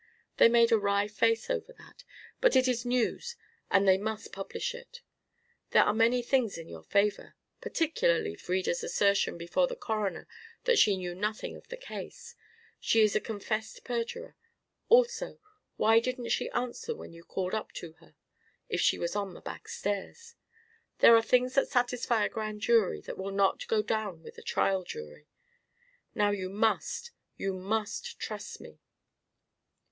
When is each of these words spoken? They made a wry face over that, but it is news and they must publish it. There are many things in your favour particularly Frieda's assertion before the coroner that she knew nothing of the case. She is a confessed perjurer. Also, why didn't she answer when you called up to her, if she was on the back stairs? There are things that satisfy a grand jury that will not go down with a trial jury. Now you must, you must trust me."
They 0.37 0.49
made 0.49 0.71
a 0.71 0.79
wry 0.79 1.07
face 1.07 1.47
over 1.47 1.71
that, 1.73 2.03
but 2.39 2.55
it 2.55 2.67
is 2.67 2.87
news 2.87 3.35
and 3.69 3.87
they 3.87 3.99
must 3.99 4.33
publish 4.33 4.73
it. 4.73 5.01
There 5.69 5.83
are 5.83 5.93
many 5.93 6.23
things 6.23 6.57
in 6.57 6.67
your 6.67 6.81
favour 6.81 7.35
particularly 7.61 8.33
Frieda's 8.33 8.83
assertion 8.83 9.37
before 9.37 9.67
the 9.67 9.75
coroner 9.75 10.27
that 10.63 10.79
she 10.79 10.97
knew 10.97 11.13
nothing 11.13 11.55
of 11.55 11.67
the 11.67 11.77
case. 11.77 12.33
She 12.79 13.01
is 13.01 13.15
a 13.15 13.19
confessed 13.19 13.83
perjurer. 13.83 14.35
Also, 14.89 15.39
why 15.77 15.99
didn't 15.99 16.29
she 16.29 16.49
answer 16.49 16.95
when 16.95 17.13
you 17.13 17.23
called 17.23 17.53
up 17.53 17.71
to 17.73 17.91
her, 17.99 18.15
if 18.69 18.81
she 18.81 18.97
was 18.97 19.15
on 19.15 19.35
the 19.35 19.39
back 19.41 19.67
stairs? 19.67 20.33
There 20.97 21.15
are 21.15 21.21
things 21.21 21.53
that 21.53 21.67
satisfy 21.67 22.25
a 22.25 22.29
grand 22.29 22.61
jury 22.61 23.01
that 23.01 23.19
will 23.19 23.29
not 23.29 23.67
go 23.67 23.83
down 23.83 24.23
with 24.23 24.35
a 24.39 24.41
trial 24.41 24.83
jury. 24.83 25.27
Now 26.15 26.31
you 26.31 26.49
must, 26.49 27.11
you 27.37 27.53
must 27.53 28.17
trust 28.19 28.59
me." 28.59 28.79